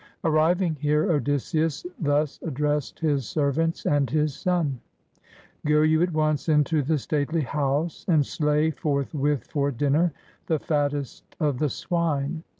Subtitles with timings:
[0.23, 4.79] Arri\ing here, Odysseus thus addressed his serv ants and his son:—
[5.37, 10.11] *' Go you at once into the stately house and slay forth with for dinner
[10.47, 12.41] the fattest of the swine.